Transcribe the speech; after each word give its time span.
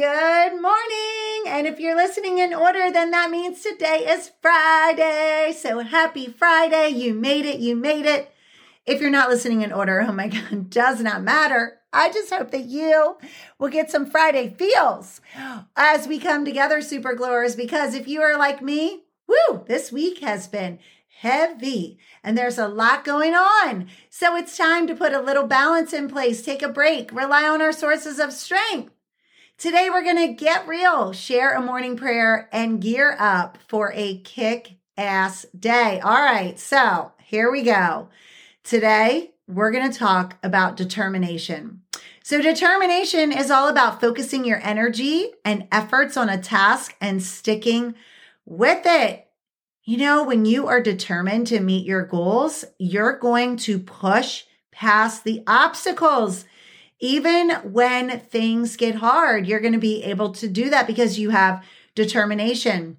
Good 0.00 0.62
morning. 0.62 1.44
And 1.46 1.66
if 1.66 1.78
you're 1.78 1.94
listening 1.94 2.38
in 2.38 2.54
order, 2.54 2.90
then 2.90 3.10
that 3.10 3.30
means 3.30 3.60
today 3.60 4.06
is 4.08 4.30
Friday. 4.40 5.52
So 5.54 5.80
happy 5.80 6.26
Friday. 6.26 6.88
You 6.88 7.12
made 7.12 7.44
it. 7.44 7.60
You 7.60 7.76
made 7.76 8.06
it. 8.06 8.32
If 8.86 9.02
you're 9.02 9.10
not 9.10 9.28
listening 9.28 9.60
in 9.60 9.74
order, 9.74 10.00
oh 10.00 10.10
my 10.10 10.28
God, 10.50 10.70
does 10.70 11.02
not 11.02 11.22
matter. 11.22 11.80
I 11.92 12.10
just 12.10 12.32
hope 12.32 12.50
that 12.52 12.64
you 12.64 13.18
will 13.58 13.68
get 13.68 13.90
some 13.90 14.10
Friday 14.10 14.54
feels 14.56 15.20
as 15.76 16.08
we 16.08 16.18
come 16.18 16.46
together, 16.46 16.80
super 16.80 17.14
glowers, 17.14 17.54
because 17.54 17.92
if 17.92 18.08
you 18.08 18.22
are 18.22 18.38
like 18.38 18.62
me, 18.62 19.02
woo, 19.28 19.64
this 19.66 19.92
week 19.92 20.20
has 20.20 20.48
been 20.48 20.78
heavy 21.18 21.98
and 22.24 22.38
there's 22.38 22.56
a 22.56 22.68
lot 22.68 23.04
going 23.04 23.34
on. 23.34 23.88
So 24.08 24.34
it's 24.34 24.56
time 24.56 24.86
to 24.86 24.94
put 24.94 25.12
a 25.12 25.20
little 25.20 25.46
balance 25.46 25.92
in 25.92 26.08
place, 26.08 26.40
take 26.40 26.62
a 26.62 26.70
break, 26.70 27.12
rely 27.12 27.46
on 27.46 27.60
our 27.60 27.72
sources 27.72 28.18
of 28.18 28.32
strength. 28.32 28.94
Today 29.60 29.90
we're 29.90 30.02
going 30.02 30.26
to 30.26 30.32
get 30.32 30.66
real, 30.66 31.12
share 31.12 31.52
a 31.52 31.60
morning 31.60 31.94
prayer, 31.94 32.48
and 32.50 32.80
gear 32.80 33.14
up 33.18 33.58
for 33.68 33.92
a 33.94 34.16
kick 34.20 34.78
ass 34.96 35.44
day. 35.54 36.00
All 36.00 36.14
right, 36.14 36.58
so 36.58 37.12
here 37.22 37.52
we 37.52 37.62
go. 37.62 38.08
Today 38.64 39.32
we're 39.46 39.70
going 39.70 39.92
to 39.92 39.98
talk 39.98 40.38
about 40.42 40.78
determination. 40.78 41.82
So, 42.22 42.40
determination 42.40 43.32
is 43.32 43.50
all 43.50 43.68
about 43.68 44.00
focusing 44.00 44.46
your 44.46 44.60
energy 44.62 45.28
and 45.44 45.68
efforts 45.70 46.16
on 46.16 46.30
a 46.30 46.40
task 46.40 46.96
and 46.98 47.22
sticking 47.22 47.94
with 48.46 48.86
it. 48.86 49.28
You 49.84 49.98
know, 49.98 50.24
when 50.24 50.46
you 50.46 50.68
are 50.68 50.80
determined 50.80 51.48
to 51.48 51.60
meet 51.60 51.84
your 51.84 52.06
goals, 52.06 52.64
you're 52.78 53.18
going 53.18 53.58
to 53.58 53.78
push 53.78 54.44
past 54.72 55.24
the 55.24 55.42
obstacles. 55.46 56.46
Even 57.00 57.50
when 57.72 58.20
things 58.20 58.76
get 58.76 58.96
hard, 58.96 59.46
you're 59.46 59.60
going 59.60 59.72
to 59.72 59.78
be 59.78 60.04
able 60.04 60.32
to 60.32 60.48
do 60.48 60.70
that 60.70 60.86
because 60.86 61.18
you 61.18 61.30
have 61.30 61.64
determination. 61.94 62.98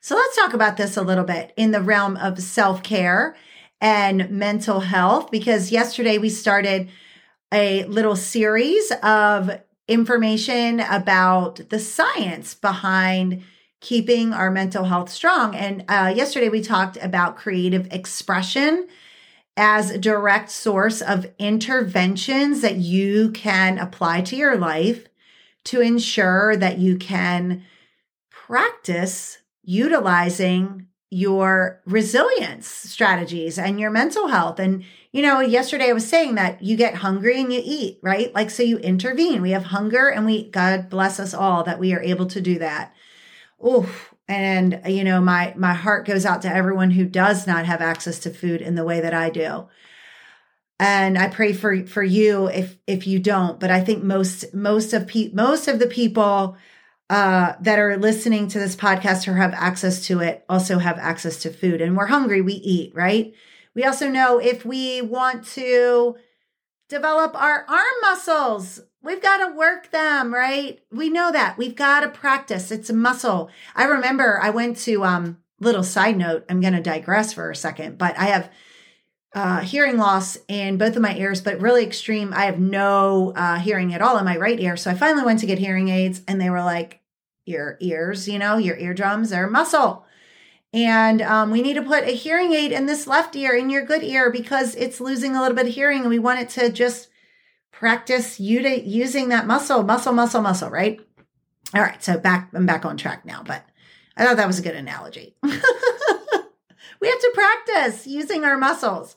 So 0.00 0.14
let's 0.14 0.36
talk 0.36 0.54
about 0.54 0.76
this 0.76 0.96
a 0.96 1.02
little 1.02 1.24
bit 1.24 1.52
in 1.56 1.70
the 1.70 1.80
realm 1.80 2.16
of 2.16 2.38
self 2.38 2.82
care 2.82 3.34
and 3.80 4.30
mental 4.30 4.80
health, 4.80 5.30
because 5.30 5.72
yesterday 5.72 6.18
we 6.18 6.28
started 6.28 6.88
a 7.52 7.84
little 7.84 8.16
series 8.16 8.92
of 9.02 9.50
information 9.86 10.80
about 10.80 11.68
the 11.70 11.78
science 11.78 12.54
behind 12.54 13.42
keeping 13.80 14.32
our 14.32 14.50
mental 14.50 14.84
health 14.84 15.08
strong. 15.08 15.54
And 15.54 15.84
uh, 15.88 16.12
yesterday 16.14 16.48
we 16.48 16.60
talked 16.60 16.98
about 17.00 17.36
creative 17.36 17.92
expression 17.92 18.88
as 19.58 19.90
a 19.90 19.98
direct 19.98 20.50
source 20.50 21.02
of 21.02 21.26
interventions 21.38 22.60
that 22.62 22.76
you 22.76 23.30
can 23.32 23.76
apply 23.78 24.22
to 24.22 24.36
your 24.36 24.56
life 24.56 25.08
to 25.64 25.80
ensure 25.80 26.56
that 26.56 26.78
you 26.78 26.96
can 26.96 27.64
practice 28.30 29.38
utilizing 29.62 30.86
your 31.10 31.80
resilience 31.84 32.66
strategies 32.66 33.58
and 33.58 33.80
your 33.80 33.90
mental 33.90 34.28
health. 34.28 34.58
And, 34.60 34.84
you 35.10 35.22
know, 35.22 35.40
yesterday 35.40 35.90
I 35.90 35.94
was 35.94 36.08
saying 36.08 36.36
that 36.36 36.62
you 36.62 36.76
get 36.76 36.94
hungry 36.94 37.40
and 37.40 37.52
you 37.52 37.60
eat, 37.64 37.98
right? 38.02 38.32
Like, 38.34 38.50
so 38.50 38.62
you 38.62 38.78
intervene. 38.78 39.42
We 39.42 39.50
have 39.50 39.64
hunger 39.64 40.08
and 40.08 40.24
we, 40.24 40.50
God 40.50 40.88
bless 40.88 41.18
us 41.18 41.34
all 41.34 41.64
that 41.64 41.78
we 41.78 41.92
are 41.94 42.02
able 42.02 42.26
to 42.26 42.40
do 42.40 42.58
that. 42.60 42.94
Oh, 43.60 43.90
and 44.28 44.82
you 44.86 45.04
know, 45.04 45.20
my 45.20 45.54
my 45.56 45.72
heart 45.72 46.06
goes 46.06 46.26
out 46.26 46.42
to 46.42 46.54
everyone 46.54 46.90
who 46.90 47.06
does 47.06 47.46
not 47.46 47.64
have 47.64 47.80
access 47.80 48.18
to 48.20 48.30
food 48.30 48.60
in 48.60 48.74
the 48.74 48.84
way 48.84 49.00
that 49.00 49.14
I 49.14 49.30
do. 49.30 49.68
And 50.78 51.18
I 51.18 51.28
pray 51.28 51.54
for 51.54 51.86
for 51.86 52.02
you 52.02 52.46
if 52.48 52.76
if 52.86 53.06
you 53.06 53.18
don't, 53.18 53.58
but 53.58 53.70
I 53.70 53.82
think 53.82 54.04
most 54.04 54.54
most 54.54 54.92
of 54.92 55.08
pe- 55.08 55.32
most 55.32 55.66
of 55.66 55.78
the 55.78 55.86
people 55.86 56.56
uh, 57.10 57.54
that 57.60 57.78
are 57.78 57.96
listening 57.96 58.48
to 58.48 58.58
this 58.58 58.76
podcast 58.76 59.26
or 59.26 59.34
have 59.34 59.54
access 59.54 60.06
to 60.06 60.20
it 60.20 60.44
also 60.48 60.78
have 60.78 60.98
access 60.98 61.38
to 61.42 61.50
food. 61.50 61.80
And 61.80 61.96
we're 61.96 62.06
hungry, 62.06 62.42
we 62.42 62.52
eat, 62.54 62.94
right? 62.94 63.32
We 63.74 63.84
also 63.84 64.08
know 64.10 64.38
if 64.38 64.64
we 64.66 65.00
want 65.00 65.46
to 65.48 66.16
develop 66.88 67.34
our 67.34 67.64
arm 67.68 68.00
muscles, 68.02 68.80
We've 69.02 69.22
got 69.22 69.46
to 69.46 69.56
work 69.56 69.90
them, 69.90 70.34
right? 70.34 70.80
We 70.90 71.08
know 71.08 71.30
that. 71.32 71.56
We've 71.56 71.76
got 71.76 72.00
to 72.00 72.08
practice. 72.08 72.70
It's 72.70 72.90
a 72.90 72.94
muscle. 72.94 73.50
I 73.74 73.84
remember 73.84 74.40
I 74.42 74.50
went 74.50 74.76
to 74.78 75.04
um 75.04 75.38
little 75.60 75.82
side 75.82 76.16
note, 76.16 76.44
I'm 76.48 76.60
going 76.60 76.74
to 76.74 76.80
digress 76.80 77.32
for 77.32 77.50
a 77.50 77.56
second, 77.56 77.98
but 77.98 78.16
I 78.18 78.26
have 78.26 78.50
uh, 79.34 79.60
hearing 79.60 79.98
loss 79.98 80.38
in 80.48 80.78
both 80.78 80.96
of 80.96 81.02
my 81.02 81.16
ears, 81.16 81.40
but 81.40 81.60
really 81.60 81.84
extreme. 81.84 82.32
I 82.32 82.44
have 82.44 82.58
no 82.58 83.32
uh, 83.36 83.58
hearing 83.58 83.92
at 83.92 84.00
all 84.00 84.16
in 84.18 84.24
my 84.24 84.36
right 84.36 84.58
ear. 84.58 84.76
So 84.76 84.90
I 84.90 84.94
finally 84.94 85.24
went 85.24 85.40
to 85.40 85.46
get 85.46 85.58
hearing 85.58 85.88
aids 85.88 86.22
and 86.26 86.40
they 86.40 86.50
were 86.50 86.62
like, 86.62 87.00
your 87.44 87.76
ears, 87.80 88.28
you 88.28 88.38
know, 88.38 88.56
your 88.56 88.76
eardrums 88.76 89.32
are 89.32 89.48
muscle. 89.48 90.04
And 90.72 91.22
um, 91.22 91.50
we 91.50 91.62
need 91.62 91.74
to 91.74 91.82
put 91.82 92.04
a 92.04 92.12
hearing 92.12 92.52
aid 92.52 92.72
in 92.72 92.86
this 92.86 93.06
left 93.06 93.34
ear, 93.36 93.54
in 93.54 93.70
your 93.70 93.84
good 93.84 94.02
ear, 94.02 94.30
because 94.30 94.74
it's 94.74 95.00
losing 95.00 95.34
a 95.34 95.40
little 95.40 95.56
bit 95.56 95.66
of 95.66 95.74
hearing. 95.74 96.00
And 96.00 96.10
we 96.10 96.18
want 96.18 96.40
it 96.40 96.50
to 96.50 96.70
just 96.70 97.08
practice 97.78 98.40
using 98.40 99.28
that 99.28 99.46
muscle, 99.46 99.84
muscle, 99.84 100.12
muscle, 100.12 100.42
muscle, 100.42 100.68
right? 100.68 101.00
All 101.74 101.80
right, 101.80 102.02
so 102.02 102.18
back 102.18 102.50
I'm 102.52 102.66
back 102.66 102.84
on 102.84 102.96
track 102.96 103.24
now, 103.24 103.42
but 103.44 103.64
I 104.16 104.24
thought 104.24 104.36
that 104.36 104.46
was 104.48 104.58
a 104.58 104.62
good 104.62 104.74
analogy. 104.74 105.36
we 105.42 105.50
have 105.50 107.20
to 107.20 107.32
practice 107.34 108.06
using 108.06 108.44
our 108.44 108.58
muscles. 108.58 109.14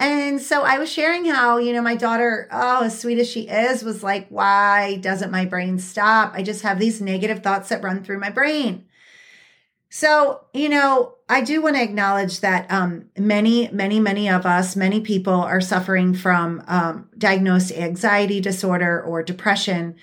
And 0.00 0.40
so 0.40 0.62
I 0.62 0.78
was 0.78 0.90
sharing 0.90 1.26
how, 1.26 1.58
you 1.58 1.72
know, 1.72 1.82
my 1.82 1.94
daughter, 1.94 2.48
oh, 2.50 2.84
as 2.84 2.98
sweet 2.98 3.18
as 3.18 3.28
she 3.28 3.42
is, 3.42 3.84
was 3.84 4.02
like, 4.02 4.26
why 4.30 4.96
doesn't 4.96 5.30
my 5.30 5.44
brain 5.44 5.78
stop? 5.78 6.32
I 6.34 6.42
just 6.42 6.62
have 6.62 6.78
these 6.78 7.02
negative 7.02 7.42
thoughts 7.42 7.68
that 7.68 7.82
run 7.82 8.02
through 8.02 8.18
my 8.18 8.30
brain. 8.30 8.86
So, 9.90 10.40
you 10.54 10.70
know, 10.70 11.16
I 11.30 11.42
do 11.42 11.62
want 11.62 11.76
to 11.76 11.82
acknowledge 11.82 12.40
that 12.40 12.68
um, 12.72 13.04
many, 13.16 13.68
many, 13.68 14.00
many 14.00 14.28
of 14.28 14.44
us, 14.44 14.74
many 14.74 15.00
people 15.00 15.32
are 15.32 15.60
suffering 15.60 16.12
from 16.12 16.64
um, 16.66 17.08
diagnosed 17.16 17.70
anxiety 17.70 18.40
disorder 18.40 19.00
or 19.00 19.22
depression 19.22 19.94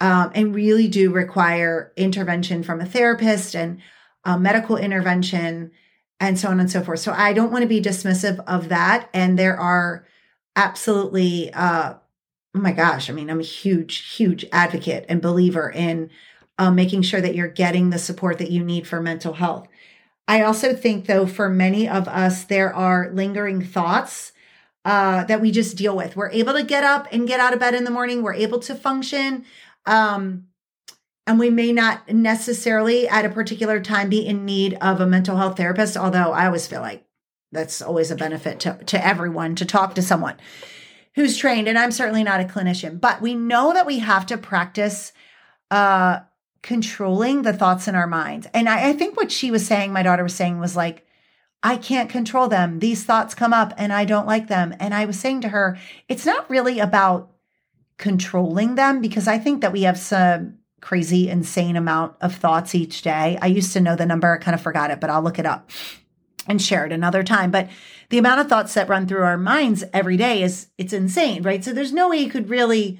um, 0.00 0.32
and 0.34 0.52
really 0.52 0.88
do 0.88 1.12
require 1.12 1.92
intervention 1.96 2.64
from 2.64 2.80
a 2.80 2.84
therapist 2.84 3.54
and 3.54 3.80
uh, 4.24 4.36
medical 4.36 4.76
intervention 4.76 5.70
and 6.18 6.36
so 6.36 6.48
on 6.48 6.58
and 6.58 6.68
so 6.68 6.82
forth. 6.82 6.98
So 6.98 7.12
I 7.12 7.32
don't 7.32 7.52
want 7.52 7.62
to 7.62 7.68
be 7.68 7.80
dismissive 7.80 8.42
of 8.48 8.68
that. 8.70 9.08
And 9.14 9.38
there 9.38 9.56
are 9.56 10.04
absolutely, 10.56 11.52
uh, 11.54 11.94
oh 12.56 12.58
my 12.58 12.72
gosh, 12.72 13.08
I 13.08 13.12
mean, 13.12 13.30
I'm 13.30 13.38
a 13.38 13.44
huge, 13.44 14.16
huge 14.16 14.44
advocate 14.50 15.06
and 15.08 15.22
believer 15.22 15.70
in 15.70 16.10
um, 16.58 16.74
making 16.74 17.02
sure 17.02 17.20
that 17.20 17.36
you're 17.36 17.46
getting 17.46 17.90
the 17.90 17.98
support 17.98 18.38
that 18.38 18.50
you 18.50 18.64
need 18.64 18.88
for 18.88 19.00
mental 19.00 19.34
health. 19.34 19.68
I 20.28 20.42
also 20.42 20.74
think, 20.74 21.06
though, 21.06 21.26
for 21.26 21.48
many 21.48 21.88
of 21.88 22.08
us, 22.08 22.44
there 22.44 22.72
are 22.74 23.10
lingering 23.12 23.62
thoughts 23.62 24.32
uh, 24.84 25.24
that 25.24 25.40
we 25.40 25.50
just 25.50 25.76
deal 25.76 25.96
with. 25.96 26.16
We're 26.16 26.30
able 26.30 26.54
to 26.54 26.62
get 26.62 26.84
up 26.84 27.08
and 27.12 27.28
get 27.28 27.40
out 27.40 27.52
of 27.52 27.60
bed 27.60 27.74
in 27.74 27.84
the 27.84 27.90
morning, 27.90 28.22
we're 28.22 28.34
able 28.34 28.58
to 28.60 28.74
function. 28.74 29.44
Um, 29.86 30.48
and 31.26 31.38
we 31.38 31.50
may 31.50 31.72
not 31.72 32.08
necessarily 32.08 33.08
at 33.08 33.24
a 33.24 33.30
particular 33.30 33.80
time 33.80 34.08
be 34.08 34.26
in 34.26 34.44
need 34.44 34.74
of 34.80 35.00
a 35.00 35.06
mental 35.06 35.36
health 35.36 35.56
therapist, 35.56 35.96
although 35.96 36.32
I 36.32 36.46
always 36.46 36.66
feel 36.66 36.80
like 36.80 37.04
that's 37.52 37.80
always 37.80 38.10
a 38.10 38.16
benefit 38.16 38.60
to, 38.60 38.78
to 38.86 39.06
everyone 39.06 39.54
to 39.56 39.64
talk 39.64 39.94
to 39.94 40.02
someone 40.02 40.36
who's 41.14 41.36
trained. 41.36 41.68
And 41.68 41.78
I'm 41.78 41.92
certainly 41.92 42.24
not 42.24 42.40
a 42.40 42.44
clinician, 42.44 43.00
but 43.00 43.20
we 43.20 43.34
know 43.34 43.72
that 43.72 43.86
we 43.86 44.00
have 44.00 44.26
to 44.26 44.38
practice 44.38 45.12
uh, 45.70 46.20
controlling 46.62 47.42
the 47.42 47.52
thoughts 47.52 47.88
in 47.88 47.94
our 47.94 48.06
minds. 48.06 48.46
And 48.54 48.68
I, 48.68 48.90
I, 48.90 48.92
think 48.92 49.16
what 49.16 49.32
she 49.32 49.50
was 49.50 49.66
saying, 49.66 49.92
my 49.92 50.02
daughter 50.02 50.22
was 50.22 50.34
saying, 50.34 50.60
was 50.60 50.76
like, 50.76 51.04
I 51.62 51.76
can't 51.76 52.08
control 52.08 52.48
them. 52.48 52.78
These 52.78 53.04
thoughts 53.04 53.34
come 53.34 53.52
up 53.52 53.72
and 53.76 53.92
I 53.92 54.04
don't 54.04 54.26
like 54.26 54.48
them. 54.48 54.74
And 54.78 54.94
I 54.94 55.04
was 55.04 55.18
saying 55.18 55.42
to 55.42 55.48
her, 55.48 55.78
it's 56.08 56.26
not 56.26 56.48
really 56.48 56.78
about 56.78 57.30
controlling 57.98 58.74
them 58.74 59.00
because 59.00 59.28
I 59.28 59.38
think 59.38 59.60
that 59.60 59.72
we 59.72 59.82
have 59.82 59.98
some 59.98 60.58
crazy, 60.80 61.28
insane 61.28 61.76
amount 61.76 62.16
of 62.20 62.34
thoughts 62.34 62.74
each 62.74 63.02
day. 63.02 63.38
I 63.40 63.46
used 63.46 63.72
to 63.74 63.80
know 63.80 63.94
the 63.94 64.06
number, 64.06 64.32
I 64.32 64.38
kind 64.38 64.54
of 64.54 64.60
forgot 64.60 64.90
it, 64.90 65.00
but 65.00 65.10
I'll 65.10 65.22
look 65.22 65.38
it 65.38 65.46
up 65.46 65.70
and 66.48 66.60
share 66.60 66.84
it 66.84 66.92
another 66.92 67.22
time. 67.22 67.52
But 67.52 67.68
the 68.10 68.18
amount 68.18 68.40
of 68.40 68.48
thoughts 68.48 68.74
that 68.74 68.88
run 68.88 69.06
through 69.06 69.22
our 69.22 69.38
minds 69.38 69.84
every 69.92 70.16
day 70.16 70.42
is 70.42 70.68
it's 70.78 70.92
insane, 70.92 71.42
right? 71.42 71.64
So 71.64 71.72
there's 71.72 71.92
no 71.92 72.08
way 72.08 72.18
you 72.18 72.30
could 72.30 72.50
really 72.50 72.98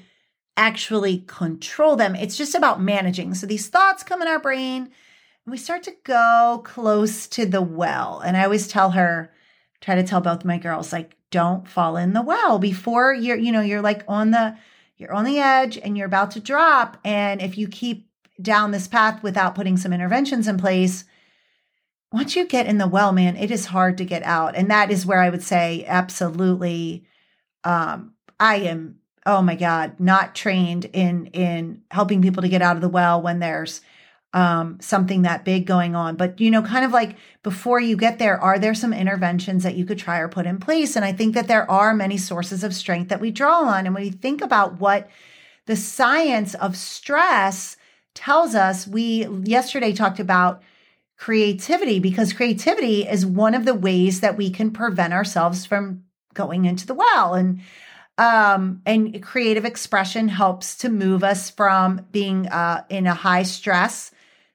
actually 0.55 1.23
control 1.27 1.95
them. 1.95 2.15
It's 2.15 2.37
just 2.37 2.55
about 2.55 2.81
managing. 2.81 3.33
So 3.33 3.47
these 3.47 3.67
thoughts 3.67 4.03
come 4.03 4.21
in 4.21 4.27
our 4.27 4.39
brain 4.39 4.83
and 4.83 5.51
we 5.51 5.57
start 5.57 5.83
to 5.83 5.95
go 6.03 6.61
close 6.63 7.27
to 7.29 7.45
the 7.45 7.61
well. 7.61 8.19
And 8.19 8.37
I 8.37 8.43
always 8.43 8.67
tell 8.67 8.91
her, 8.91 9.31
try 9.81 9.95
to 9.95 10.03
tell 10.03 10.21
both 10.21 10.45
my 10.45 10.57
girls, 10.57 10.93
like, 10.93 11.15
don't 11.31 11.67
fall 11.67 11.97
in 11.97 12.13
the 12.13 12.21
well 12.21 12.59
before 12.59 13.13
you're, 13.13 13.37
you 13.37 13.51
know, 13.51 13.61
you're 13.61 13.81
like 13.81 14.03
on 14.07 14.31
the, 14.31 14.55
you're 14.97 15.13
on 15.13 15.25
the 15.25 15.39
edge 15.39 15.77
and 15.77 15.97
you're 15.97 16.05
about 16.05 16.31
to 16.31 16.39
drop. 16.39 16.97
And 17.03 17.41
if 17.41 17.57
you 17.57 17.67
keep 17.67 18.07
down 18.41 18.71
this 18.71 18.87
path 18.87 19.23
without 19.23 19.55
putting 19.55 19.75
some 19.75 19.91
interventions 19.91 20.47
in 20.47 20.57
place, 20.57 21.05
once 22.11 22.35
you 22.35 22.45
get 22.45 22.67
in 22.67 22.77
the 22.77 22.87
well, 22.87 23.11
man, 23.11 23.35
it 23.35 23.49
is 23.49 23.65
hard 23.65 23.97
to 23.97 24.05
get 24.05 24.21
out. 24.21 24.55
And 24.55 24.69
that 24.69 24.91
is 24.91 25.05
where 25.05 25.19
I 25.19 25.31
would 25.31 25.41
say, 25.41 25.83
absolutely, 25.87 27.05
um, 27.63 28.13
I 28.39 28.57
am 28.57 28.99
oh 29.25 29.41
my 29.41 29.55
God, 29.55 29.99
not 29.99 30.35
trained 30.35 30.85
in 30.85 31.27
in 31.27 31.81
helping 31.91 32.21
people 32.21 32.41
to 32.41 32.49
get 32.49 32.61
out 32.61 32.75
of 32.75 32.81
the 32.81 32.89
well 32.89 33.21
when 33.21 33.39
there's 33.39 33.81
um, 34.33 34.79
something 34.81 35.21
that 35.21 35.45
big 35.45 35.65
going 35.65 35.95
on. 35.95 36.15
But, 36.15 36.41
you 36.41 36.49
know, 36.49 36.63
kind 36.63 36.83
of 36.83 36.91
like 36.91 37.17
before 37.43 37.79
you 37.79 37.95
get 37.95 38.17
there, 38.17 38.39
are 38.39 38.57
there 38.57 38.73
some 38.73 38.91
interventions 38.91 39.63
that 39.63 39.75
you 39.75 39.85
could 39.85 39.99
try 39.99 40.17
or 40.17 40.27
put 40.27 40.47
in 40.47 40.59
place? 40.59 40.95
And 40.95 41.05
I 41.05 41.13
think 41.13 41.35
that 41.35 41.47
there 41.47 41.69
are 41.69 41.93
many 41.93 42.17
sources 42.17 42.63
of 42.63 42.73
strength 42.73 43.09
that 43.09 43.21
we 43.21 43.29
draw 43.29 43.61
on. 43.61 43.85
And 43.85 43.93
when 43.93 44.03
we 44.03 44.09
think 44.09 44.41
about 44.41 44.79
what 44.79 45.07
the 45.67 45.75
science 45.75 46.55
of 46.55 46.75
stress 46.75 47.77
tells 48.15 48.55
us, 48.55 48.87
we 48.87 49.27
yesterday 49.43 49.93
talked 49.93 50.19
about 50.19 50.63
creativity 51.15 51.99
because 51.99 52.33
creativity 52.33 53.07
is 53.07 53.25
one 53.25 53.53
of 53.53 53.65
the 53.65 53.75
ways 53.75 54.19
that 54.21 54.35
we 54.35 54.49
can 54.49 54.71
prevent 54.71 55.13
ourselves 55.13 55.65
from 55.65 56.03
going 56.33 56.65
into 56.65 56.87
the 56.87 56.95
well. 56.95 57.35
And 57.35 57.61
um, 58.17 58.81
and 58.85 59.21
creative 59.23 59.65
expression 59.65 60.27
helps 60.27 60.75
to 60.77 60.89
move 60.89 61.23
us 61.23 61.49
from 61.49 62.05
being 62.11 62.47
uh, 62.47 62.83
in 62.89 63.07
a 63.07 63.13
high 63.13 63.43
stress 63.43 64.11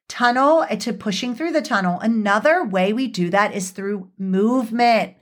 tunnel 0.09 0.65
to 0.67 0.93
pushing 0.93 1.35
through 1.35 1.53
the 1.53 1.63
tunnel. 1.63 2.01
Another 2.01 2.65
way 2.65 2.93
we 2.93 3.09
do 3.09 3.31
that 3.31 3.55
is 3.55 3.71
through 3.71 4.11
movement. 4.19 5.15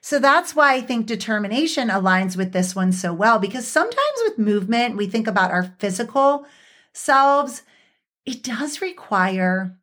So 0.00 0.18
that's 0.18 0.54
why 0.54 0.74
I 0.74 0.80
think 0.80 1.06
determination 1.06 1.88
aligns 1.88 2.36
with 2.36 2.52
this 2.52 2.74
one 2.74 2.92
so 2.92 3.12
well 3.14 3.38
because 3.38 3.66
sometimes 3.66 4.18
with 4.24 4.38
movement, 4.38 4.96
we 4.96 5.06
think 5.06 5.26
about 5.26 5.50
our 5.50 5.74
physical 5.78 6.46
selves. 6.92 7.62
It 8.26 8.42
does 8.42 8.82
require 8.82 9.78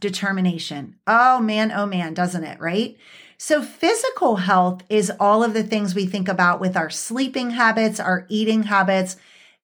determination. 0.00 0.96
Oh 1.06 1.40
man, 1.40 1.72
oh 1.72 1.86
man, 1.86 2.14
doesn't 2.14 2.44
it? 2.44 2.60
Right? 2.60 2.96
So, 3.40 3.62
physical 3.62 4.36
health 4.36 4.82
is 4.88 5.12
all 5.20 5.44
of 5.44 5.54
the 5.54 5.62
things 5.62 5.94
we 5.94 6.06
think 6.06 6.28
about 6.28 6.60
with 6.60 6.76
our 6.76 6.90
sleeping 6.90 7.50
habits, 7.50 8.00
our 8.00 8.26
eating 8.28 8.64
habits, 8.64 9.16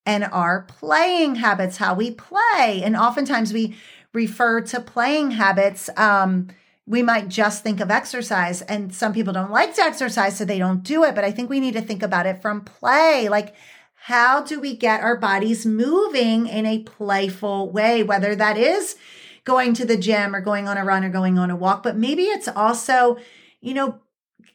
and 0.06 0.24
our 0.24 0.62
playing 0.62 1.36
habits, 1.36 1.78
how 1.78 1.94
we 1.94 2.12
play. 2.12 2.82
And 2.84 2.96
oftentimes 2.96 3.52
we 3.52 3.76
refer 4.12 4.60
to 4.60 4.80
playing 4.80 5.32
habits. 5.32 5.90
Um, 5.96 6.48
we 6.86 7.02
might 7.02 7.28
just 7.28 7.64
think 7.64 7.80
of 7.80 7.90
exercise, 7.90 8.62
and 8.62 8.94
some 8.94 9.12
people 9.12 9.32
don't 9.32 9.50
like 9.50 9.74
to 9.74 9.82
exercise, 9.82 10.36
so 10.36 10.44
they 10.44 10.58
don't 10.58 10.84
do 10.84 11.02
it. 11.02 11.16
But 11.16 11.24
I 11.24 11.32
think 11.32 11.50
we 11.50 11.58
need 11.58 11.74
to 11.74 11.80
think 11.80 12.02
about 12.02 12.26
it 12.26 12.40
from 12.40 12.60
play. 12.60 13.28
Like, 13.28 13.56
how 13.94 14.42
do 14.42 14.60
we 14.60 14.76
get 14.76 15.00
our 15.00 15.16
bodies 15.16 15.66
moving 15.66 16.46
in 16.46 16.64
a 16.66 16.80
playful 16.80 17.70
way, 17.72 18.02
whether 18.04 18.36
that 18.36 18.56
is 18.56 18.96
going 19.44 19.74
to 19.74 19.84
the 19.84 19.96
gym 19.96 20.34
or 20.34 20.40
going 20.40 20.66
on 20.66 20.76
a 20.78 20.84
run 20.84 21.04
or 21.04 21.10
going 21.10 21.38
on 21.38 21.50
a 21.50 21.56
walk, 21.56 21.82
but 21.82 21.96
maybe 21.96 22.24
it's 22.24 22.48
also 22.48 23.18
you 23.64 23.72
know, 23.72 23.98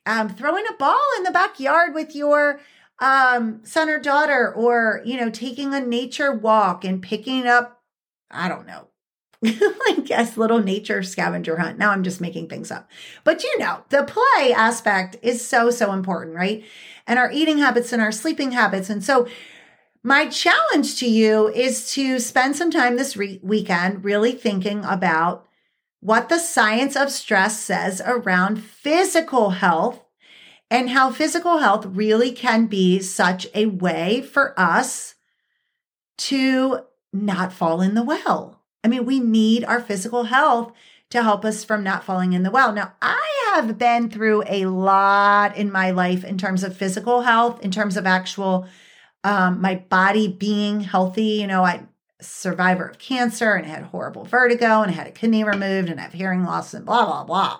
um, 0.05 0.29
throwing 0.29 0.65
a 0.69 0.77
ball 0.77 1.03
in 1.17 1.23
the 1.23 1.31
backyard 1.31 1.95
with 1.95 2.15
your 2.15 2.61
um, 2.99 3.59
son 3.63 3.89
or 3.89 3.99
daughter, 3.99 4.53
or, 4.53 5.01
you 5.03 5.17
know, 5.17 5.31
taking 5.31 5.73
a 5.73 5.79
nature 5.79 6.31
walk 6.31 6.85
and 6.85 7.01
picking 7.01 7.47
up, 7.47 7.81
I 8.29 8.47
don't 8.47 8.67
know, 8.67 8.87
I 9.43 10.01
guess 10.05 10.37
little 10.37 10.61
nature 10.61 11.01
scavenger 11.01 11.57
hunt. 11.57 11.79
Now 11.79 11.89
I'm 11.89 12.03
just 12.03 12.21
making 12.21 12.49
things 12.49 12.71
up. 12.71 12.87
But 13.23 13.43
you 13.43 13.57
know, 13.57 13.83
the 13.89 14.03
play 14.03 14.53
aspect 14.53 15.17
is 15.23 15.45
so, 15.45 15.71
so 15.71 15.91
important, 15.91 16.35
right? 16.35 16.63
And 17.07 17.17
our 17.17 17.31
eating 17.31 17.57
habits 17.57 17.91
and 17.91 18.01
our 18.01 18.11
sleeping 18.11 18.51
habits. 18.51 18.89
And 18.89 19.03
so, 19.03 19.27
my 20.03 20.27
challenge 20.27 20.97
to 20.99 21.09
you 21.09 21.49
is 21.49 21.91
to 21.93 22.19
spend 22.19 22.55
some 22.55 22.71
time 22.71 22.95
this 22.95 23.17
re- 23.17 23.39
weekend 23.43 24.03
really 24.03 24.31
thinking 24.31 24.85
about 24.85 25.45
what 25.99 26.29
the 26.29 26.39
science 26.39 26.95
of 26.95 27.11
stress 27.11 27.59
says 27.59 28.01
around 28.05 28.63
physical 28.63 29.51
health 29.51 30.03
and 30.71 30.91
how 30.91 31.11
physical 31.11 31.57
health 31.57 31.85
really 31.85 32.31
can 32.31 32.67
be 32.67 32.99
such 32.99 33.47
a 33.53 33.65
way 33.65 34.21
for 34.21 34.57
us 34.57 35.15
to 36.17 36.79
not 37.11 37.51
fall 37.51 37.81
in 37.81 37.95
the 37.95 38.03
well. 38.03 38.61
I 38.83 38.87
mean, 38.87 39.05
we 39.05 39.19
need 39.19 39.65
our 39.65 39.81
physical 39.81 40.25
health 40.25 40.71
to 41.09 41.23
help 41.23 41.43
us 41.43 41.63
from 41.63 41.83
not 41.83 42.03
falling 42.03 42.33
in 42.33 42.43
the 42.43 42.51
well. 42.51 42.71
Now, 42.71 42.93
I 43.01 43.51
have 43.53 43.77
been 43.77 44.09
through 44.09 44.43
a 44.47 44.67
lot 44.67 45.57
in 45.57 45.71
my 45.71 45.91
life 45.91 46.23
in 46.23 46.37
terms 46.37 46.63
of 46.63 46.77
physical 46.77 47.21
health, 47.21 47.61
in 47.63 47.71
terms 47.71 47.97
of 47.97 48.05
actual 48.05 48.67
um, 49.23 49.61
my 49.61 49.75
body 49.75 50.27
being 50.27 50.81
healthy. 50.81 51.39
You 51.41 51.47
know, 51.47 51.63
I 51.63 51.83
survivor 52.21 52.85
of 52.85 52.99
cancer 52.99 53.53
and 53.53 53.65
had 53.65 53.83
horrible 53.83 54.25
vertigo 54.25 54.81
and 54.81 54.91
had 54.93 55.07
a 55.07 55.11
kidney 55.11 55.43
removed 55.43 55.89
and 55.89 55.99
I 55.99 56.03
have 56.03 56.13
hearing 56.13 56.43
loss 56.43 56.73
and 56.73 56.85
blah, 56.85 57.05
blah, 57.05 57.23
blah. 57.23 57.59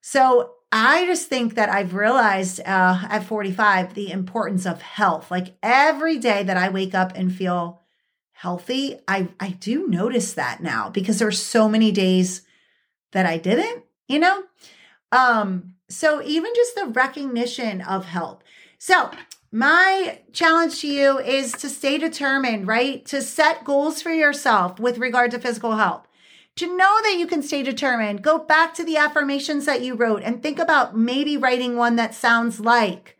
So 0.00 0.54
I 0.72 1.06
just 1.06 1.28
think 1.28 1.54
that 1.54 1.68
I've 1.68 1.94
realized 1.94 2.60
uh, 2.60 3.06
at 3.08 3.24
45 3.24 3.94
the 3.94 4.10
importance 4.10 4.66
of 4.66 4.82
health. 4.82 5.30
Like 5.30 5.56
every 5.62 6.18
day 6.18 6.42
that 6.42 6.56
I 6.56 6.70
wake 6.70 6.94
up 6.94 7.12
and 7.14 7.32
feel 7.32 7.82
healthy, 8.32 8.98
I, 9.06 9.28
I 9.38 9.50
do 9.50 9.86
notice 9.86 10.32
that 10.32 10.62
now 10.62 10.90
because 10.90 11.18
there's 11.18 11.40
so 11.40 11.68
many 11.68 11.92
days 11.92 12.42
that 13.12 13.26
I 13.26 13.36
didn't, 13.36 13.84
you 14.08 14.18
know? 14.18 14.44
Um, 15.12 15.74
so 15.88 16.22
even 16.22 16.52
just 16.56 16.74
the 16.74 16.86
recognition 16.86 17.82
of 17.82 18.06
health. 18.06 18.42
So 18.78 19.10
my 19.52 20.20
challenge 20.32 20.80
to 20.80 20.88
you 20.88 21.18
is 21.18 21.52
to 21.52 21.68
stay 21.68 21.98
determined, 21.98 22.66
right? 22.66 23.04
To 23.06 23.20
set 23.20 23.64
goals 23.64 24.00
for 24.00 24.10
yourself 24.10 24.80
with 24.80 24.96
regard 24.98 25.30
to 25.32 25.38
physical 25.38 25.76
health. 25.76 26.08
To 26.56 26.66
know 26.66 27.00
that 27.02 27.16
you 27.18 27.26
can 27.26 27.42
stay 27.42 27.62
determined, 27.62 28.22
go 28.22 28.38
back 28.38 28.74
to 28.74 28.84
the 28.84 28.96
affirmations 28.96 29.66
that 29.66 29.82
you 29.82 29.94
wrote 29.94 30.22
and 30.22 30.42
think 30.42 30.58
about 30.58 30.96
maybe 30.96 31.36
writing 31.36 31.76
one 31.76 31.96
that 31.96 32.14
sounds 32.14 32.60
like, 32.60 33.18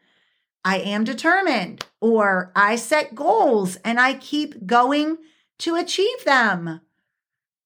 I 0.64 0.79
am 0.79 1.05
determined, 1.05 1.84
or 2.00 2.52
I 2.56 2.76
set 2.76 3.14
goals 3.14 3.76
and 3.84 4.00
I 4.00 4.14
keep 4.14 4.67
going 4.67 5.19
to 5.58 5.76
achieve 5.76 6.25
them. 6.25 6.81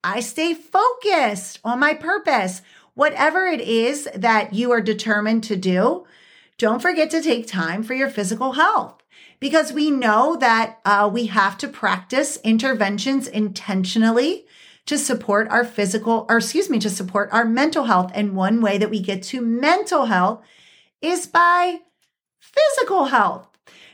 I 0.03 0.21
stay 0.21 0.55
focused 0.55 1.61
on 1.65 1.81
my 1.81 1.95
purpose. 1.95 2.63
Whatever 2.95 3.47
it 3.47 3.61
is 3.61 4.09
that 4.15 4.55
you 4.55 4.71
are 4.73 4.81
determined 4.81 5.45
to 5.45 5.57
do, 5.57 6.07
don't 6.59 6.83
forget 6.83 7.11
to 7.11 7.23
take 7.23 7.47
time 7.47 7.83
for 7.83 7.95
your 7.95 8.09
physical 8.09 8.53
health 8.53 9.03
because 9.41 9.73
we 9.73 9.91
know 9.91 10.37
that 10.37 10.79
uh, 10.85 11.09
we 11.13 11.27
have 11.27 11.59
to 11.59 11.69
practice 11.69 12.39
interventions 12.43 13.29
intentionally 13.29 14.47
to 14.87 14.97
support 14.97 15.49
our 15.49 15.65
physical, 15.65 16.27
or 16.29 16.39
excuse 16.39 16.71
me, 16.71 16.79
to 16.79 16.89
support 16.89 17.29
our 17.33 17.45
mental 17.45 17.85
health. 17.85 18.11
And 18.15 18.37
one 18.37 18.61
way 18.61 18.79
that 18.79 18.91
we 18.91 19.01
get 19.01 19.23
to 19.25 19.41
mental 19.41 20.07
health 20.07 20.45
is 21.03 21.27
by 21.27 21.81
physical 22.41 23.07
health. 23.07 23.49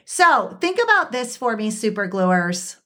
So 0.05 0.57
think 0.61 0.79
about 0.83 1.11
this 1.11 1.37
for 1.37 1.57
me, 1.57 1.71
super 1.71 2.09
gluers. 2.09 2.77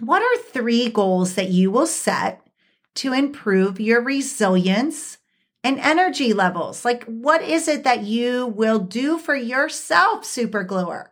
What 0.00 0.22
are 0.22 0.42
three 0.42 0.88
goals 0.88 1.34
that 1.34 1.50
you 1.50 1.70
will 1.70 1.86
set 1.86 2.46
to 2.96 3.12
improve 3.12 3.80
your 3.80 4.00
resilience 4.02 5.18
and 5.64 5.78
energy 5.80 6.32
levels. 6.32 6.84
Like, 6.84 7.04
what 7.04 7.42
is 7.42 7.68
it 7.68 7.84
that 7.84 8.02
you 8.02 8.46
will 8.46 8.78
do 8.78 9.18
for 9.18 9.34
yourself, 9.34 10.24
super 10.24 10.62
gluer, 10.62 11.10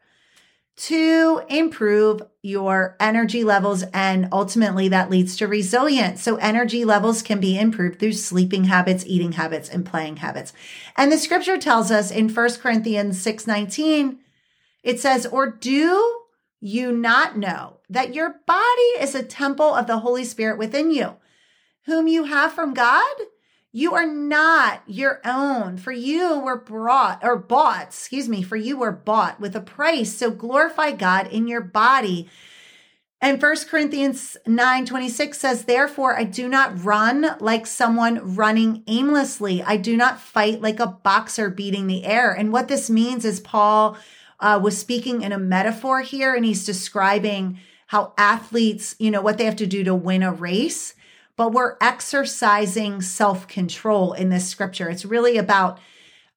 to 0.76 1.42
improve 1.48 2.22
your 2.42 2.96
energy 3.00 3.42
levels? 3.42 3.82
And 3.92 4.28
ultimately, 4.32 4.88
that 4.88 5.10
leads 5.10 5.36
to 5.38 5.48
resilience. 5.48 6.22
So, 6.22 6.36
energy 6.36 6.84
levels 6.84 7.22
can 7.22 7.40
be 7.40 7.58
improved 7.58 7.98
through 7.98 8.12
sleeping 8.12 8.64
habits, 8.64 9.04
eating 9.06 9.32
habits, 9.32 9.68
and 9.68 9.84
playing 9.84 10.18
habits. 10.18 10.52
And 10.96 11.10
the 11.10 11.18
scripture 11.18 11.58
tells 11.58 11.90
us 11.90 12.10
in 12.10 12.28
1 12.28 12.54
Corinthians 12.54 13.20
6 13.20 13.46
19, 13.46 14.20
it 14.84 15.00
says, 15.00 15.26
Or 15.26 15.50
do 15.50 16.20
you 16.60 16.92
not 16.92 17.36
know 17.36 17.78
that 17.90 18.14
your 18.14 18.36
body 18.46 18.92
is 19.00 19.14
a 19.14 19.22
temple 19.22 19.74
of 19.74 19.86
the 19.86 19.98
Holy 19.98 20.24
Spirit 20.24 20.58
within 20.58 20.90
you, 20.90 21.16
whom 21.86 22.06
you 22.06 22.24
have 22.24 22.52
from 22.52 22.72
God? 22.72 23.14
You 23.76 23.92
are 23.92 24.06
not 24.06 24.80
your 24.86 25.20
own. 25.22 25.76
For 25.76 25.92
you 25.92 26.38
were 26.38 26.56
brought 26.56 27.22
or 27.22 27.36
bought, 27.36 27.88
excuse 27.88 28.26
me, 28.26 28.40
for 28.40 28.56
you 28.56 28.78
were 28.78 28.90
bought 28.90 29.38
with 29.38 29.54
a 29.54 29.60
price. 29.60 30.14
So 30.14 30.30
glorify 30.30 30.92
God 30.92 31.26
in 31.26 31.46
your 31.46 31.60
body. 31.60 32.26
And 33.20 33.38
First 33.38 33.68
Corinthians 33.68 34.38
9 34.46 34.86
26 34.86 35.38
says, 35.38 35.64
Therefore, 35.66 36.18
I 36.18 36.24
do 36.24 36.48
not 36.48 36.82
run 36.86 37.36
like 37.38 37.66
someone 37.66 38.34
running 38.34 38.82
aimlessly. 38.86 39.62
I 39.62 39.76
do 39.76 39.94
not 39.94 40.22
fight 40.22 40.62
like 40.62 40.80
a 40.80 40.86
boxer 40.86 41.50
beating 41.50 41.86
the 41.86 42.06
air. 42.06 42.32
And 42.32 42.54
what 42.54 42.68
this 42.68 42.88
means 42.88 43.26
is 43.26 43.40
Paul 43.40 43.98
uh, 44.40 44.58
was 44.62 44.78
speaking 44.78 45.20
in 45.20 45.32
a 45.32 45.38
metaphor 45.38 46.00
here, 46.00 46.34
and 46.34 46.46
he's 46.46 46.64
describing 46.64 47.58
how 47.88 48.14
athletes, 48.16 48.96
you 48.98 49.10
know, 49.10 49.20
what 49.20 49.36
they 49.36 49.44
have 49.44 49.56
to 49.56 49.66
do 49.66 49.84
to 49.84 49.94
win 49.94 50.22
a 50.22 50.32
race 50.32 50.94
but 51.36 51.52
we're 51.52 51.76
exercising 51.80 53.00
self 53.00 53.46
control 53.46 54.12
in 54.12 54.30
this 54.30 54.48
scripture. 54.48 54.88
It's 54.88 55.04
really 55.04 55.36
about, 55.36 55.78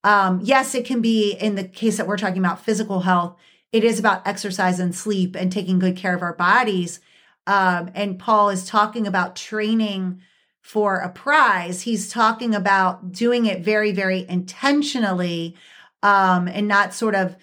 um, 0.03 0.41
yes, 0.43 0.75
it 0.75 0.85
can 0.85 1.01
be 1.01 1.33
in 1.33 1.55
the 1.55 1.63
case 1.63 1.97
that 1.97 2.07
we're 2.07 2.17
talking 2.17 2.39
about 2.39 2.63
physical 2.63 3.01
health, 3.01 3.37
it 3.71 3.83
is 3.83 3.99
about 3.99 4.27
exercise 4.27 4.79
and 4.79 4.95
sleep 4.95 5.35
and 5.35 5.51
taking 5.51 5.79
good 5.79 5.95
care 5.95 6.15
of 6.15 6.21
our 6.21 6.33
bodies. 6.33 6.99
Um, 7.45 7.91
and 7.93 8.19
Paul 8.19 8.49
is 8.49 8.65
talking 8.65 9.07
about 9.07 9.35
training 9.35 10.21
for 10.61 10.97
a 10.97 11.09
prize. 11.09 11.81
He's 11.81 12.09
talking 12.09 12.53
about 12.53 13.11
doing 13.11 13.45
it 13.45 13.61
very, 13.61 13.91
very 13.91 14.25
intentionally 14.27 15.55
um, 16.03 16.47
and 16.47 16.67
not 16.67 16.93
sort 16.93 17.15
of, 17.15 17.35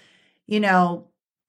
you 0.46 0.60
know, 0.60 1.08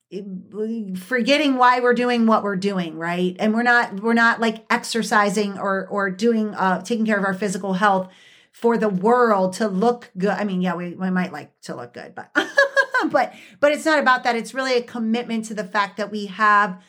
forgetting 0.09 1.57
why 1.57 1.81
we're 1.81 1.93
doing 1.93 2.25
what 2.25 2.43
we're 2.43 2.55
doing 2.55 2.97
right? 2.97 3.35
And 3.39 3.53
we're 3.53 3.63
not 3.63 4.01
we're 4.01 4.13
not 4.13 4.39
like 4.39 4.65
exercising 4.69 5.59
or 5.59 5.87
or 5.87 6.09
doing 6.09 6.53
uh 6.55 6.81
taking 6.81 7.05
care 7.05 7.17
of 7.17 7.25
our 7.25 7.33
physical 7.33 7.73
health 7.73 8.09
for 8.53 8.77
the 8.77 8.89
world 8.89 9.53
to 9.53 9.67
look 9.67 10.09
good. 10.17 10.29
I 10.29 10.45
mean 10.45 10.61
yeah 10.61 10.75
we, 10.75 10.93
we 10.93 11.09
might 11.09 11.33
like 11.33 11.51
to 11.63 11.75
look 11.75 11.93
good 11.93 12.15
but 12.15 12.31
but 13.11 13.33
but 13.59 13.73
it's 13.73 13.85
not 13.85 13.99
about 13.99 14.23
that. 14.23 14.35
It's 14.35 14.53
really 14.53 14.77
a 14.77 14.81
commitment 14.81 15.45
to 15.45 15.53
the 15.53 15.65
fact 15.65 15.97
that 15.97 16.09
we 16.09 16.27
have 16.27 16.81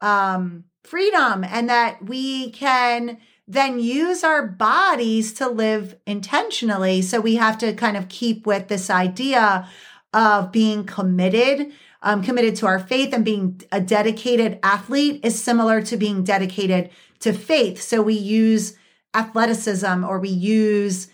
um 0.00 0.64
freedom 0.84 1.44
and 1.44 1.68
that 1.68 2.02
we 2.06 2.50
can 2.50 3.18
then 3.46 3.78
use 3.78 4.24
our 4.24 4.46
bodies 4.46 5.34
to 5.34 5.48
live 5.48 5.96
intentionally. 6.06 7.02
So 7.02 7.20
we 7.20 7.36
have 7.36 7.58
to 7.58 7.74
kind 7.74 7.96
of 7.96 8.08
keep 8.08 8.46
with 8.46 8.68
this 8.68 8.88
idea 8.88 9.68
of 10.14 10.50
being 10.50 10.84
committed 10.84 11.72
um, 12.04 12.22
committed 12.22 12.54
to 12.56 12.66
our 12.66 12.78
faith 12.78 13.12
and 13.12 13.24
being 13.24 13.60
a 13.72 13.80
dedicated 13.80 14.60
athlete 14.62 15.24
is 15.24 15.42
similar 15.42 15.82
to 15.82 15.96
being 15.96 16.22
dedicated 16.22 16.90
to 17.20 17.32
faith. 17.32 17.80
So 17.80 18.02
we 18.02 18.14
use 18.14 18.76
athleticism 19.14 20.04
or 20.04 20.20
we 20.20 20.28
use 20.28 21.08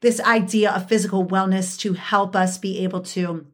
this 0.00 0.20
idea 0.20 0.70
of 0.70 0.88
physical 0.88 1.26
wellness 1.26 1.76
to 1.80 1.94
help 1.94 2.36
us 2.36 2.58
be 2.58 2.84
able 2.84 3.00
to 3.00 3.46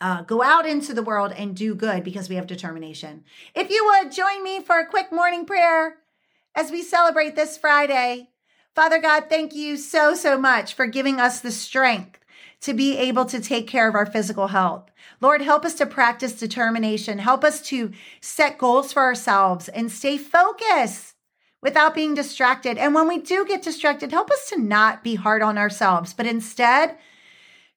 uh, 0.00 0.22
go 0.22 0.42
out 0.42 0.66
into 0.66 0.94
the 0.94 1.02
world 1.02 1.32
and 1.32 1.54
do 1.54 1.74
good 1.74 2.02
because 2.02 2.30
we 2.30 2.36
have 2.36 2.46
determination. 2.46 3.24
If 3.54 3.70
you 3.70 3.84
would 3.84 4.12
join 4.12 4.42
me 4.42 4.62
for 4.62 4.78
a 4.78 4.86
quick 4.86 5.12
morning 5.12 5.44
prayer 5.44 5.98
as 6.54 6.70
we 6.70 6.82
celebrate 6.82 7.36
this 7.36 7.58
Friday. 7.58 8.30
Father 8.74 8.98
God, 8.98 9.24
thank 9.28 9.54
you 9.54 9.76
so, 9.76 10.14
so 10.14 10.38
much 10.38 10.74
for 10.74 10.86
giving 10.86 11.20
us 11.20 11.40
the 11.40 11.52
strength 11.52 12.18
to 12.62 12.74
be 12.74 12.96
able 12.96 13.24
to 13.26 13.40
take 13.40 13.66
care 13.66 13.88
of 13.88 13.94
our 13.94 14.06
physical 14.06 14.48
health. 14.48 14.90
Lord, 15.20 15.42
help 15.42 15.64
us 15.64 15.74
to 15.74 15.86
practice 15.86 16.32
determination. 16.32 17.18
Help 17.18 17.44
us 17.44 17.60
to 17.62 17.92
set 18.20 18.58
goals 18.58 18.92
for 18.92 19.02
ourselves 19.02 19.68
and 19.68 19.90
stay 19.90 20.18
focused 20.18 21.14
without 21.62 21.94
being 21.94 22.14
distracted. 22.14 22.78
And 22.78 22.94
when 22.94 23.08
we 23.08 23.18
do 23.18 23.44
get 23.44 23.62
distracted, 23.62 24.12
help 24.12 24.30
us 24.30 24.48
to 24.50 24.60
not 24.60 25.02
be 25.02 25.14
hard 25.14 25.42
on 25.42 25.58
ourselves, 25.58 26.12
but 26.12 26.26
instead 26.26 26.96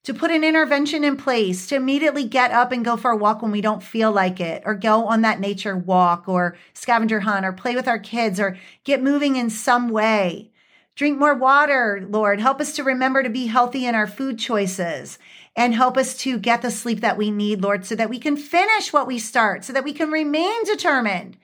to 0.02 0.14
put 0.14 0.30
an 0.30 0.44
intervention 0.44 1.04
in 1.04 1.16
place 1.16 1.66
to 1.66 1.76
immediately 1.76 2.24
get 2.24 2.50
up 2.52 2.72
and 2.72 2.84
go 2.84 2.96
for 2.96 3.10
a 3.10 3.16
walk 3.16 3.42
when 3.42 3.50
we 3.50 3.60
don't 3.60 3.82
feel 3.82 4.10
like 4.10 4.40
it, 4.40 4.62
or 4.64 4.74
go 4.74 5.06
on 5.06 5.20
that 5.22 5.40
nature 5.40 5.76
walk, 5.76 6.26
or 6.26 6.56
scavenger 6.72 7.20
hunt, 7.20 7.44
or 7.44 7.52
play 7.52 7.74
with 7.74 7.86
our 7.86 7.98
kids, 7.98 8.40
or 8.40 8.56
get 8.84 9.02
moving 9.02 9.36
in 9.36 9.50
some 9.50 9.90
way. 9.90 10.50
Drink 10.96 11.18
more 11.18 11.34
water, 11.34 12.06
Lord. 12.08 12.40
Help 12.40 12.60
us 12.60 12.74
to 12.76 12.84
remember 12.84 13.22
to 13.22 13.30
be 13.30 13.46
healthy 13.46 13.86
in 13.86 13.94
our 13.94 14.06
food 14.06 14.38
choices 14.38 15.18
and 15.56 15.74
help 15.74 15.96
us 15.96 16.16
to 16.18 16.38
get 16.38 16.62
the 16.62 16.70
sleep 16.70 17.00
that 17.00 17.16
we 17.16 17.30
need, 17.30 17.62
Lord, 17.62 17.84
so 17.84 17.94
that 17.94 18.10
we 18.10 18.18
can 18.18 18.36
finish 18.36 18.92
what 18.92 19.06
we 19.06 19.18
start, 19.18 19.64
so 19.64 19.72
that 19.72 19.84
we 19.84 19.92
can 19.92 20.10
remain 20.10 20.64
determined 20.64 21.36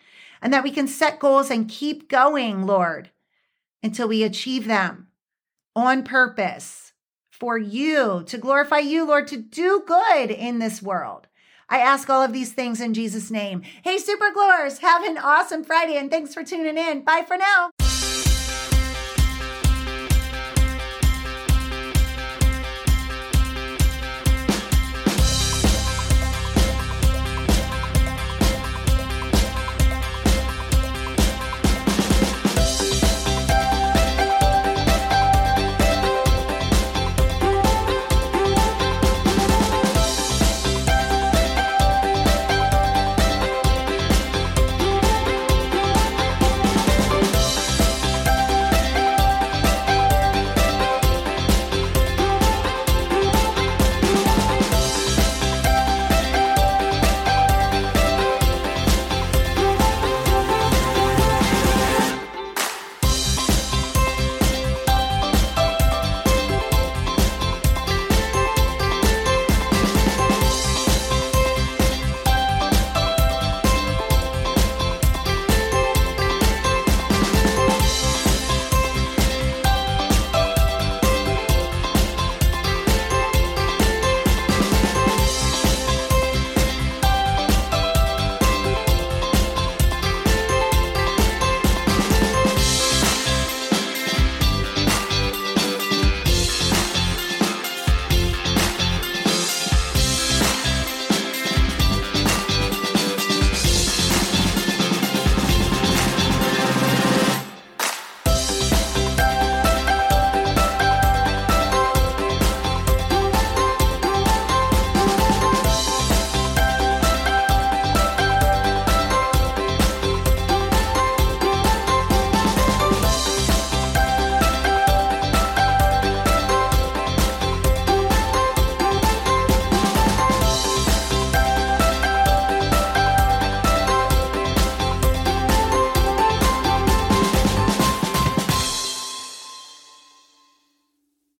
and 0.43 0.53
that 0.53 0.65
we 0.65 0.71
can 0.71 0.87
set 0.87 1.19
goals 1.19 1.51
and 1.51 1.69
keep 1.69 2.09
going, 2.09 2.67
Lord, 2.67 3.11
until 3.83 4.09
we 4.09 4.23
achieve 4.23 4.67
them 4.67 5.09
on 5.75 6.03
purpose 6.03 6.93
for 7.31 7.59
you, 7.59 8.23
to 8.27 8.39
glorify 8.39 8.79
you, 8.79 9.07
Lord, 9.07 9.27
to 9.29 9.37
do 9.37 9.83
good 9.87 10.31
in 10.31 10.59
this 10.59 10.81
world. 10.81 11.27
I 11.69 11.79
ask 11.79 12.09
all 12.09 12.23
of 12.23 12.33
these 12.33 12.53
things 12.53 12.81
in 12.81 12.95
Jesus' 12.95 13.31
name. 13.31 13.63
Hey, 13.83 13.99
Super 13.99 14.31
Glowers, 14.31 14.79
have 14.79 15.05
an 15.05 15.19
awesome 15.19 15.65
Friday 15.65 15.97
and 15.97 16.11
thanks 16.11 16.33
for 16.33 16.45
tuning 16.45 16.79
in. 16.79 17.03
Bye 17.03 17.25
for 17.27 17.37
now. 17.37 17.71